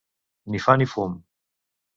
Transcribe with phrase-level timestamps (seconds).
[0.53, 1.15] Ni fa, ni fum.